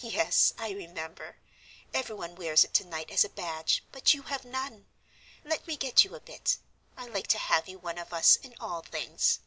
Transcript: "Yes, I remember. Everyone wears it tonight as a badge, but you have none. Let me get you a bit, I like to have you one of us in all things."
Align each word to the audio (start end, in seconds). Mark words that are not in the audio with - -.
"Yes, 0.00 0.52
I 0.58 0.70
remember. 0.72 1.36
Everyone 1.94 2.34
wears 2.34 2.64
it 2.64 2.74
tonight 2.74 3.12
as 3.12 3.24
a 3.24 3.28
badge, 3.28 3.84
but 3.92 4.12
you 4.12 4.22
have 4.22 4.44
none. 4.44 4.86
Let 5.44 5.68
me 5.68 5.76
get 5.76 6.02
you 6.02 6.16
a 6.16 6.20
bit, 6.20 6.58
I 6.96 7.06
like 7.06 7.28
to 7.28 7.38
have 7.38 7.68
you 7.68 7.78
one 7.78 7.96
of 7.98 8.12
us 8.12 8.34
in 8.34 8.56
all 8.58 8.82
things." 8.82 9.38